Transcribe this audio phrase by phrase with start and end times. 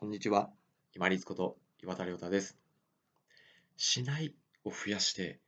[0.00, 0.48] こんにちは。
[0.94, 2.56] 今立こと岩田亮太です。
[3.76, 4.32] しない
[4.64, 5.40] を増やして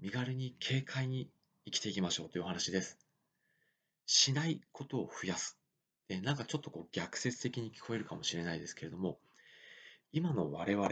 [0.00, 1.30] 身軽に軽快に
[1.66, 2.98] 生きていきましょうというお話です。
[4.04, 5.56] しないことを増やす。
[6.08, 9.20] でなんかちょっとこう逆説的に聞こえるかもしれないですけれども、
[10.12, 10.88] 今の我々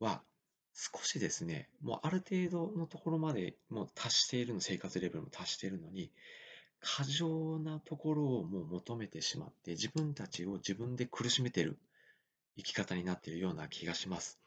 [0.00, 0.20] は
[0.74, 6.10] 少しですね、もうある程度のところまでもう達しているの、生活レベルも達しているのに、
[6.80, 11.78] 過剰なところをもう求めてしまって、自分たちを自分で苦しめている
[12.56, 14.38] 生き方になっているような気がします。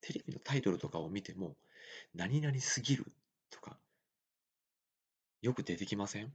[0.00, 1.56] テレビのタイトルとかを見ても、
[2.14, 3.12] 何々すぎる
[3.50, 3.78] とか、
[5.42, 6.32] よく出てきません？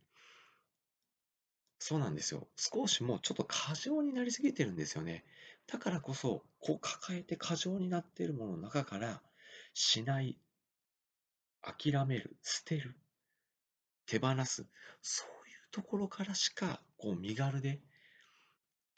[1.79, 2.47] そうなんですよ。
[2.55, 5.23] 少しもうちょっと過剰になりすぎてるんですよね。
[5.67, 9.21] だからこそ、こう抱えて過剰になっているものの中から、
[9.73, 10.39] しない、
[11.61, 12.95] 諦める、捨てる、
[14.07, 14.65] 手放す、
[15.01, 17.81] そういうところからしか、こう身軽で、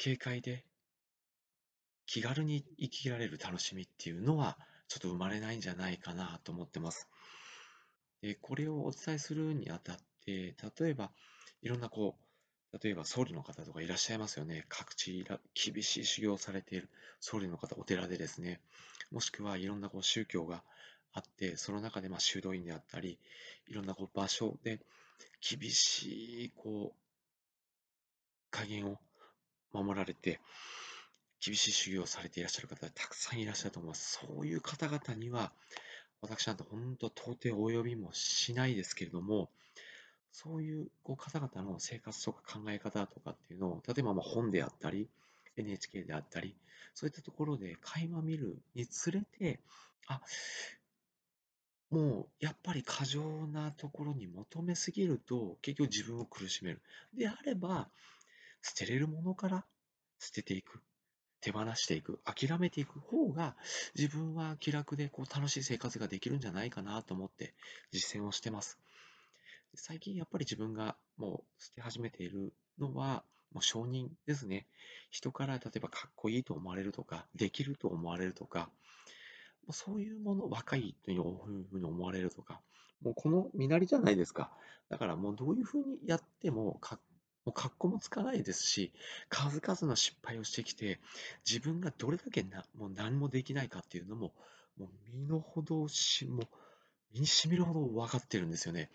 [0.01, 0.63] 軽快で、
[2.07, 7.07] 気軽に生きられる楽しみっていうのは、ちょっと生まれないんじゃないかなと思ってます。
[8.21, 11.11] で、これをお伝えするにあたって、例えば、
[11.61, 14.65] いろんなこう、例えば僧侶の方とかいらっしゃいますよね。
[14.69, 18.61] 各地厳しい修行をされている僧侶の方、お寺でですね。
[19.11, 20.63] もしくはいろんなこう宗教が
[21.13, 23.19] あって、その中でまあ修道院であったり、
[23.67, 24.79] いろんなこう場所で
[25.41, 26.97] 厳しいこう
[28.49, 28.97] 加減を
[29.71, 30.39] 守られて、
[31.39, 34.19] 厳しい修行をされていらっしゃる方たくさんいらっしゃると思います。
[34.25, 35.51] そういう方々には、
[36.21, 39.49] 私なんて本当到底お呼びもしないですけれども、
[40.31, 45.09] そういうこう方々の生活とか考え方とかっていうのを、例えばま本であったり、
[45.55, 46.55] NHK であったり、
[46.93, 49.59] そういったところで垣間見るにつれて、
[50.07, 50.21] あ、
[51.89, 56.81] もうやっぱり過剰なところに求めすぎると結局自分を苦しめる。
[57.13, 57.89] であれば、
[58.61, 59.65] 捨てれるものから
[60.19, 60.81] 捨てていく。
[61.41, 63.55] 手放していく、諦めていく方が
[63.95, 67.53] 自分は気楽でこう楽しい生活ができるんじゃないかなと思って
[67.91, 68.77] 実践をしてます。
[69.75, 73.23] 最近やっぱり自分がもう捨て始めているのは
[73.53, 74.65] もう承認ですね。
[75.09, 78.69] 人から例えばかっこいいと思われるとか、できると思われるとか、
[79.65, 81.23] もうそういうもの、若いという
[81.69, 82.61] ふうに思われるとか、
[83.01, 84.51] もうこの身なりじゃないですか。
[84.89, 86.99] だからもうどういうふうにやってもかっ
[87.47, 88.91] もう格好もつかないですし、
[89.29, 90.99] 数々の失敗をしてきて、
[91.49, 94.33] 自分がどれだけなもう何もできないかっていうのも、
[94.77, 96.47] もう身の程し、もう
[97.13, 98.89] 身にしみるほど分かってるんですよね。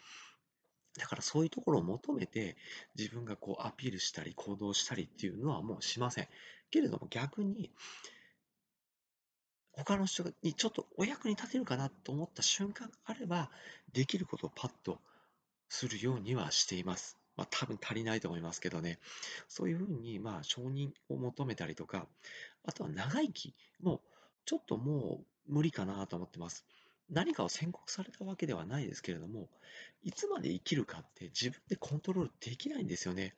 [0.99, 2.59] だからそういうところを求めて
[2.95, 6.29] 自分がこうアピールしたり行動したりっていうのはもうしません。
[6.71, 7.71] けれども逆に
[9.73, 13.51] 他の人にちょっとお役に立てるかなと思った瞬間があれば
[13.95, 14.99] できることをパッと
[15.71, 17.22] するようにはしています。
[17.43, 19.01] まあ、多分足りないと思いますけどね。
[19.49, 22.07] そういうふうに、まあ、承認を求めたりとか、
[22.65, 24.01] あとは長生きも、
[24.45, 26.65] ちょっともう無理かなと思ってます。
[27.11, 29.49] 何かを宣告されたわけではないですけれども、
[30.05, 33.35] いつまで生きるかって自分でコントロールできないんですよね。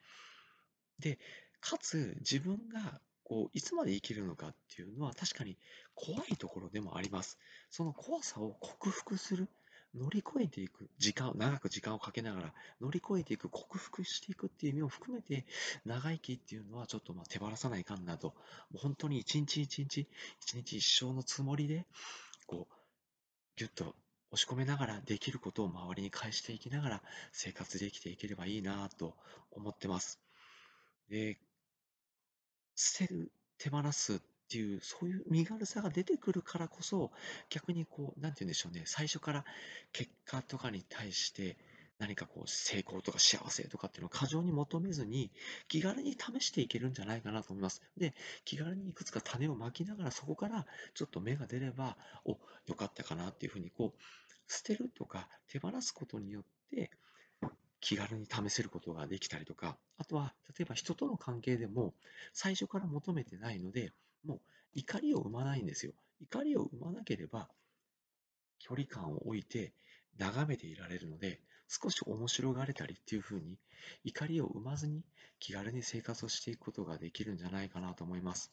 [0.99, 1.19] で、
[1.61, 5.57] かつ自分がこういつまで生きるのかっていうのは確かに
[5.95, 7.39] 怖いところでもあります。
[7.71, 9.49] その怖さを克服する
[9.95, 15.47] 乗り越えていく時間、長く時間をかけながら乗り越えていく、克服していくっていう意味を含めて、
[15.85, 18.35] 長生きっていうのはちょっとまあ手放さないかんなと、も
[18.75, 20.09] う本当に一日一日、
[20.41, 21.87] 一日一生のつもりで、
[22.47, 22.75] こう、
[23.57, 23.95] ぎゅっと
[24.31, 27.03] 押し込めながらできることを周りに返していきながら
[27.33, 29.17] 生活できていければいいなと
[29.53, 30.21] 思ってます。
[31.09, 31.39] で、
[32.77, 37.11] 捨てる、手放すっっていう、そういう身軽さが出てくるからこそ、
[37.49, 39.45] 逆にこう、なんて言うんでしょうね、最初から
[39.93, 41.57] 結果とかに対して、
[41.99, 45.31] 何かこう成功とか幸せとかっていうのを過剰に求めずに
[45.69, 47.83] 気軽に試していけるんじゃないかなと思います。
[47.97, 56.91] で、気軽にいくつか種をまきながらそこからちょっと芽が出れば、お、よかったかなっていうふうにこう、捨てるとか手放すことによって
[57.81, 61.95] 気軽に試せることができたりとか、あとは例えば人との関係でも
[62.33, 63.93] 最初から求めてないので、
[64.25, 64.41] もう
[64.75, 65.93] 怒りを生まないんですよ。
[66.21, 67.49] 怒りを生まなければ、
[68.59, 69.73] 距離感を置いて
[70.19, 73.59] 眺めていられるので、少し面白がれたりっていう風に、
[74.05, 75.05] 怒りを生まずに
[75.41, 78.53] 気軽に生活をしていくことができるんじゃないかなと思います。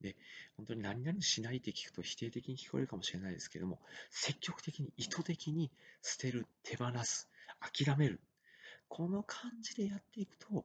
[0.00, 0.16] で、
[0.56, 3.80] 本当に何々しないって聞くと否定的に聞こえるかもしれないですけども、
[4.10, 5.70] 積極的に意図的に
[6.02, 7.28] 捨てる、手放す、
[7.60, 8.20] 諦める。
[8.88, 10.64] この感じでやっていくと、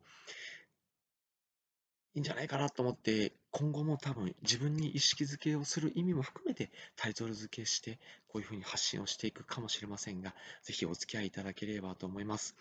[2.16, 12.56] いいんじゃないかなと思って、今後も多分自分に意識づけをする意味も含めてタイトル付けして、こういうふうに発信をしていくかもしれませんが、ぜひお付き合いいただければと思います。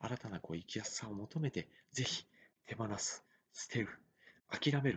[0.00, 2.24] 新たなこう生きやすさを求めて、ぜひ
[2.66, 3.88] 手放す、捨てる、
[4.48, 4.96] 諦める、